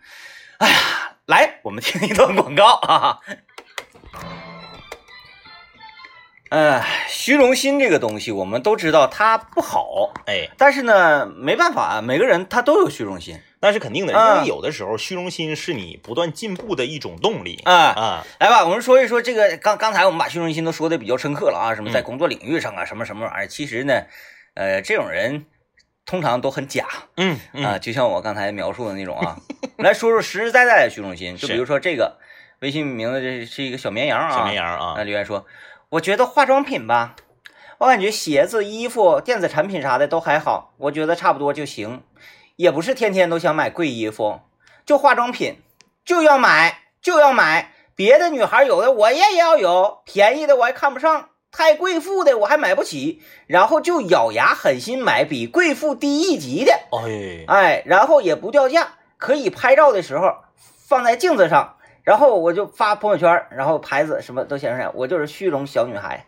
[0.59, 0.75] 哎呀，
[1.25, 3.19] 来，我们听一段广告啊。
[6.53, 17.73] 呃，虚荣心这个东西，我们都知道它不好，哎，但是呢，没办法，每个人他都有虚荣心那是肯定的，嗯因为有的时候虚荣心是你不断进步的一种动力啊。
[17.73, 18.27] 啊。
[18.39, 24.03] 来吧，我们说一说这个，刚刚才我们把虚荣心都说的比较深刻了啊，什么在嗯工作领域上啊，什么什么玩意儿，其实呢，
[24.53, 25.47] 呃，这种人
[26.05, 26.85] 通常都很假
[27.17, 29.37] 嗯啊，就像我刚才描述的那种啊。
[29.79, 32.19] 来说说实实在在的虚荣心，就比如说这个
[32.59, 35.43] 微信名字这是一个小绵羊啊，小绵羊啊那，留言说，
[35.93, 37.15] 我觉得化妆品吧，
[37.77, 42.01] 我感觉鞋子、衣服、电子产品啥的都还好，我觉得差不多就行，
[42.55, 44.39] 也不是天天都想买贵衣服，
[44.87, 45.61] 就化妆品
[46.03, 61.77] 就要买就要买，别的女孩有的我也要有，便宜的我还看不上，太贵妇的我还买不起，然后就咬牙狠心买比贵妇低一级的，哎，哎，然后也不掉价，可以拍照的时候放在镜子上。
[62.03, 66.25] 然后我就发朋友圈，然后牌子什么都显示我就是虚荣小女孩，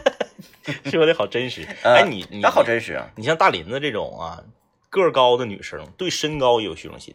[0.86, 1.66] 说的好真实。
[1.82, 3.08] 呃哎，你你那好真实啊！
[3.14, 4.42] 你像大林子这种啊，
[4.90, 7.14] 个儿高的女生，对身高也有虚荣心。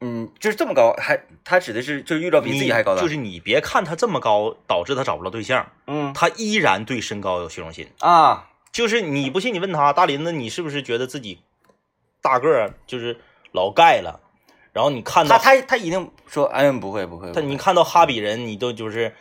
[0.00, 7.86] 嗯，就是这么高，还他指的是就是遇到比自己还高的，就是你别看她这么高，导致她找不着对象，嗯她依然对身高有虚荣心。
[8.00, 11.40] 啊，就是你不信，你问他，大林子，你是不是觉得自己
[12.22, 13.20] 大个儿就是
[13.52, 14.20] 老盖了？
[14.72, 19.12] 然后你看到他他他一定说，哎，不会不会，他，不会你看到哈比人，你都就是，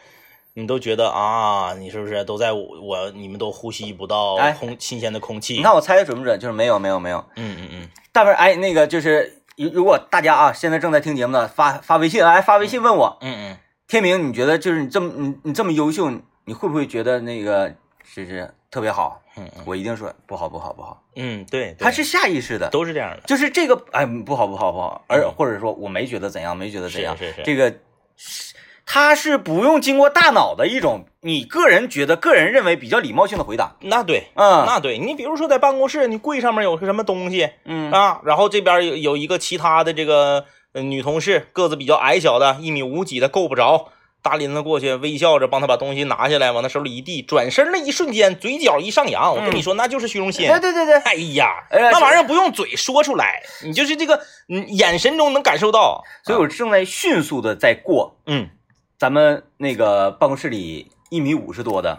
[0.54, 5.56] 你都觉得啊，你是不是都在我我你们都呼吸不到哎空新鲜的空气？
[5.56, 6.40] 你看我猜的准不准？
[6.40, 13.58] 就是没有没有没有，嗯嗯嗯，大不是哎那个就是如如果大家啊现在正在听节目的发发微信来发微信问我，嗯嗯
[13.88, 16.12] 天明，你觉得就是你这么你你这么优秀，
[16.46, 17.74] 你会不会觉得那个
[18.14, 19.21] 就是特别好？
[19.38, 19.63] 嗯嗯。
[19.65, 21.75] 我一定说不好不好不好，嗯，对，对。
[21.79, 25.32] 他是下意识的，都是这样的，就是这个哎不好不好不好，而嗯。
[25.36, 27.43] 或者说我没觉得怎样，没觉得怎样，是是是。
[27.43, 27.75] 这个
[28.15, 28.55] 是
[28.86, 34.65] 他是不用经过大脑的一种你个人觉得个人认为比较礼貌性的回答，那对，嗯。
[34.65, 34.97] 那对。
[34.97, 37.91] 你比如说在办公室，你柜上面有个什么东西嗯。
[37.91, 43.89] 啊，然后这边有有一个其他的这个呃女同事，个子比较矮小的，一米五几的够不着。
[44.30, 49.36] 大林子过去，微笑着帮他把东西拿下来，往他手里一递，转身那一瞬间，嘴角一上扬。
[49.36, 50.48] 我跟你说，那就是虚荣心。
[50.48, 56.04] 对对对对，哎呀，哎那玩意儿不用嘴说出来，你就是这个，嗯，眼神中能感受到。
[56.24, 58.52] 所以我正在迅速的在过嗯，
[59.00, 61.98] 咱们那个办公室里一米五十多的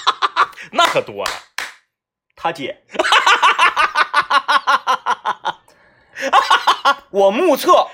[0.72, 1.30] 那可多了。
[2.36, 2.82] 他姐，
[7.10, 7.88] 我目测，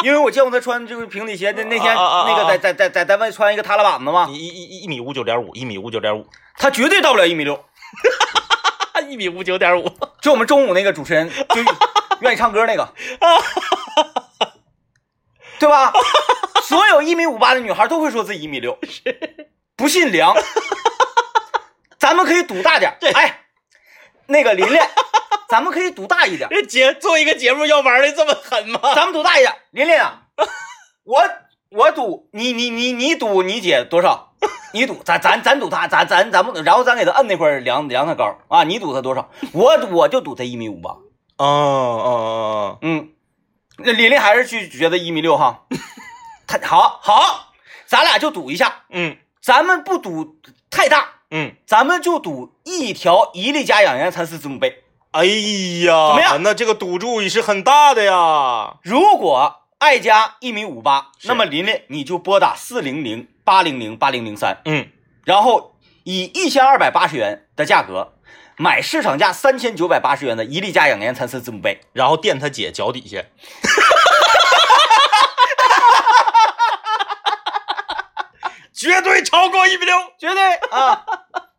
[0.04, 7.64] 因为我见过他穿就是平底鞋，那那天那个在在在在单位穿一个踏拉板子嘛，一一一一米五九点五，一米五九点五，他绝对到不了一米六。
[9.08, 9.90] 一米五九点五。
[10.20, 11.62] 就我们中午那个主持人， 就
[12.20, 12.92] 愿意唱歌那个，
[15.58, 15.92] 对吧？
[16.62, 18.78] 所有一米五八的女孩都会说自己一米六，
[19.76, 20.36] 不信凉。
[21.98, 23.40] 咱们可以赌大点儿，哎，
[24.26, 24.80] 那个琳琳，
[25.50, 28.80] 咱们可以赌大一点，这节做一个节目要玩的这么狠吗？
[28.94, 29.52] 咱们赌大一点。
[29.72, 30.22] 琳琳啊，
[31.02, 31.22] 我
[31.70, 34.28] 我赌你你你你赌你姐多少？
[34.72, 38.62] 你赌咱咱咱赌她，咱咱咱不，然后咱给她摁那块儿量量他高啊！
[38.62, 39.28] 你赌她多少？
[39.52, 40.90] 我我就赌她一米五八。
[40.90, 40.98] 哦
[41.38, 43.08] 哦哦，嗯，
[43.78, 45.64] 那琳琳还是去觉得一米六哈。
[46.46, 47.52] 他好好，
[47.86, 50.36] 咱俩就赌一下，嗯咱们不赌
[50.70, 54.84] 太大，嗯，咱们就赌一条一粒家养颜蚕丝子母被。
[55.12, 58.76] 哎呀，怎么样那这个赌注也是很大的呀。
[58.82, 64.88] 如果爱家一米五八，那么琳琳你就拨打四零零八零零八零零三，嗯，
[65.24, 68.12] 然后以一千二百八十元的价格
[68.56, 71.80] 买市场价三千九百八十元的一粒加养颜蚕丝子母被。
[71.92, 73.24] 然后垫他姐脚底下。
[78.72, 79.96] 绝对超过一米六。
[80.18, 81.04] 绝对啊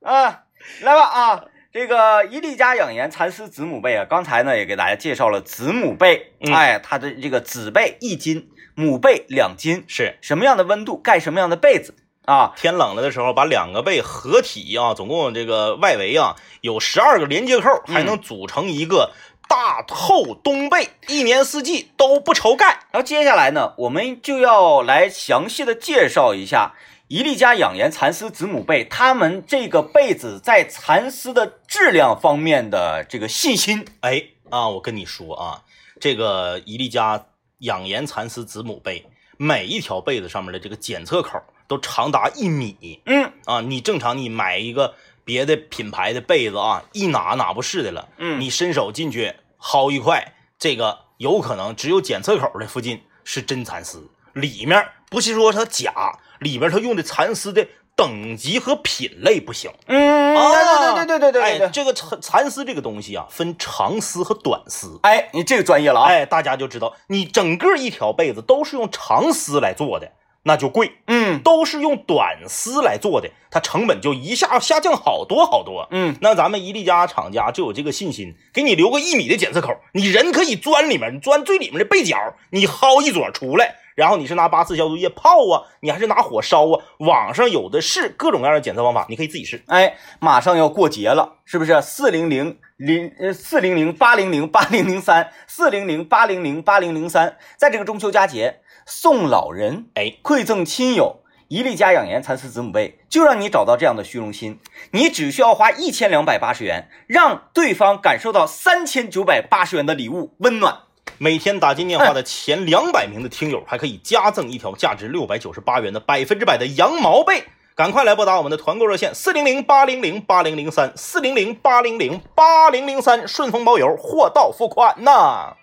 [0.03, 0.43] 啊，
[0.81, 1.43] 来吧啊！
[1.73, 12.51] 这个伊利家养颜蚕丝子母被啊，刚才呢也给大家介绍了子母被，嗯哎，它的这个子被一斤，母被两斤，是什么样的温度盖什么样的被子啊？
[12.57, 19.13] 天冷了的时候，把两个被合体啊，总共这个外围啊有十二个连接扣，还能组成一个
[19.47, 22.81] 大厚冬被，一年四季都不愁盖。
[22.91, 26.73] 然后接下来呢，我们就要来详细的介绍一下
[27.11, 33.85] 伊利家养颜蚕丝子母被，他们这个被子在蚕丝的质量方面的这个信心。
[33.99, 35.63] 哎啊，我跟你说啊，
[35.99, 37.25] 这个伊利家
[37.57, 43.59] 养颜蚕丝子母被，每一条被子上面的这个检测口都长达一米嗯啊！
[43.59, 44.95] 你正常你买一个
[45.25, 59.71] 别的品牌的被子啊，一拿拿不是的了，嗯你伸手进去薅一块，这个有可能只有检测口的附近是真蚕丝，里面不是说它假，里面它用的蚕丝的等级和品类不行。
[59.85, 64.99] 嗯，啊对对对对对对对哎，这个蚕蚕丝这个东西啊，分长丝和短丝。
[65.03, 66.07] 哎，你这个专业了啊！
[66.09, 75.87] 哎，大家就知道，你整个一条被子都是用长丝来做的，那就贵；嗯都是用短丝来做的，它成本就一下下降好多好多。
[75.91, 82.17] 嗯，那咱们伊利家厂家就有这个信心，给你留个一米的检测口，你人可以钻里面，你钻最里面的被角，
[82.49, 86.83] 你薅一撮出来，然后你是拿八四消毒液泡啊，你还是拿火烧啊？
[86.99, 89.63] 网上有的是各种各样的检测方法，你可以自己试。
[89.67, 91.81] 哎，马上要过节了，是不是？
[91.81, 101.17] 四零零零呃四零零八零零八零零三四零零八零零八零零三，在这个中秋佳节送老人，哎，馈赠亲友。
[101.47, 104.57] 一粒家养颜蚕丝子母被，就让你找到这样的虚荣心。
[104.91, 110.83] 你只需要花一千两百八十元，让对方感受到三千九百八十元的礼物温暖。
[111.17, 117.43] 每天打进电话的前两百名的听友，还可以加赠一条价值六百九十八元的百分之百的羊毛被。
[117.73, 125.55] 赶快来拨打我们的团购热线四零零八零零八零零三四零零八零零八零零三，顺丰包邮，货到付款呐！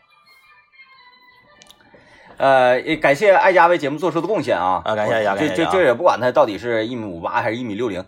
[2.39, 4.81] 呃，也感谢爱家为节目做出的贡献啊！
[4.85, 8.05] 啊感谢爱家这这这也不管他到底是一米五八还是一米六零，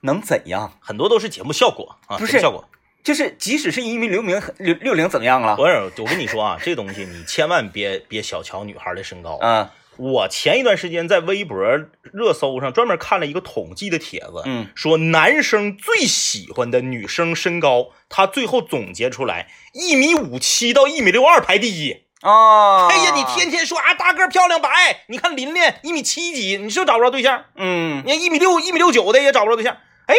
[0.00, 0.72] 能怎样？
[0.80, 2.64] 很多都是节目效果啊，不是效果。
[3.02, 5.56] 就是即使是一米六零六六零怎样了？
[5.58, 5.66] 我
[5.98, 9.38] 我跟你说啊，这东西你千万别别小瞧女孩的身高。
[9.40, 11.58] 嗯我前一段时间在微博
[12.00, 22.04] 热搜上专门看了一个统计的帖子，嗯说男生最喜欢的女生身高，他最后总结出来一米五七到一米六二排第一。
[22.22, 22.88] 啊！
[22.88, 24.68] 哎呀，你天天说啊大个漂亮白，
[25.08, 27.44] 你看琳琳一米七几，你是不是找不着对象？
[27.56, 29.76] 嗯你看一米六一米六九的也找不着对象，
[30.06, 30.14] 哎，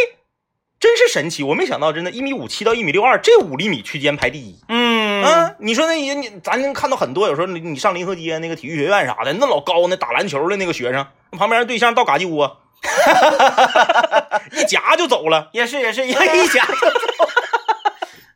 [0.84, 1.44] 真是神奇！
[1.44, 4.60] 我没想到，真的，一米五七到一米六二这五厘米区间排第一。
[4.68, 11.08] 嗯啊，你说那你你咱能看到很多，有时候你你上临河街那个体育学院啥的，那老高那打篮球的那个学生，
[11.40, 12.58] 旁边对象到嘎叽窝，
[14.52, 15.48] 一夹就走了。
[15.54, 17.30] 也是 也是，一一夹就走。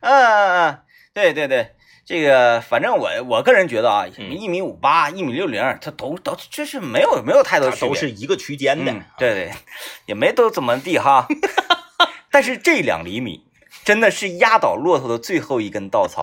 [0.00, 0.78] 嗯嗯嗯，
[1.12, 1.72] 对对对，
[2.06, 8.90] 这个反正我我个人觉得啊，嗯一米五八、一米六零，他都都就是没有没有太多区别，都是一个区间的。
[8.90, 9.52] 嗯，对对，
[10.06, 11.28] 也没都怎么地哈。
[12.38, 13.44] 但是这两厘米
[13.84, 16.22] 真的是压倒骆驼的最后一根稻草。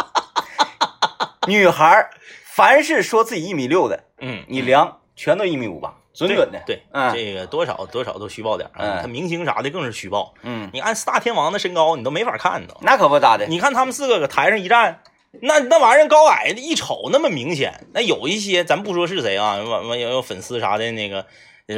[1.45, 2.09] 女孩儿
[2.45, 6.63] 凡是说自己一米六的，嗯，你量全都一米五八，准准的。
[6.65, 8.71] 对，嗯这个多少多少都虚报点。
[8.77, 10.33] 嗯他明星啥的更是虚报。
[10.43, 12.77] 嗯，你按四大天王的身高，你都没法看到。
[12.81, 13.45] 那可不咋的。
[13.47, 15.01] 你看他们四个搁台上一站，
[15.41, 17.85] 那那玩意儿高矮的一瞅那么明显。
[17.93, 21.25] 那有一些咱不说是谁啊，完完有有粉丝啥的那个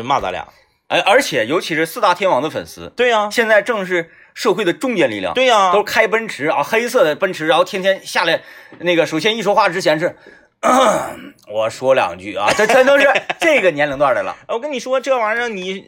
[0.04, 0.48] 骂咱俩。
[0.90, 5.34] 哎，而且尤其是四大天王的粉丝，对呀、现在正是社会的中坚力量。
[5.34, 8.40] 对呀、都是开奔驰啊，黑色的奔驰，然后天天下来，
[8.82, 10.16] 那个首先一说话之前是，
[11.52, 13.12] 我说两句啊，这真都是
[13.42, 14.36] 这个年龄段的了。
[14.48, 15.88] 我跟你说这玩意儿，你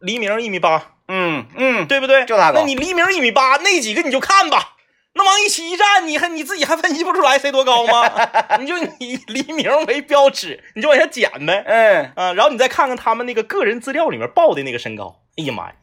[0.00, 2.24] 黎明一米八，嗯嗯，对不对？
[2.24, 4.70] 就他高那你黎明一米八，那几个你就看吧。
[5.14, 8.10] 那往一起一站，你还你自己还分析不出来谁多高吗？
[8.58, 11.62] 你就以黎明为标尺，你就往下减呗。
[11.66, 15.74] 嗯，啊，然后你再看看他们那个个人资料里面报的那个身高，哎呀妈呀，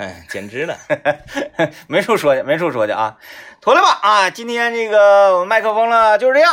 [0.00, 0.78] 哎，简直了！
[1.86, 3.18] 没处说去，没处说去啊，
[3.60, 6.48] 妥了吧啊，今天这个麦克风了就是这样。